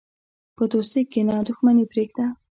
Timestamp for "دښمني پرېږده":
1.47-2.25